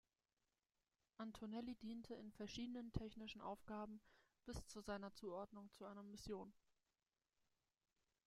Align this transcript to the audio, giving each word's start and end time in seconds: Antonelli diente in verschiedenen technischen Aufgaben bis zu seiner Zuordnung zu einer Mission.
Antonelli 1.19 1.75
diente 1.75 2.15
in 2.15 2.31
verschiedenen 2.31 2.91
technischen 2.91 3.39
Aufgaben 3.39 4.01
bis 4.47 4.65
zu 4.65 4.81
seiner 4.81 5.13
Zuordnung 5.13 5.69
zu 5.73 5.85
einer 5.85 6.01
Mission. 6.01 6.51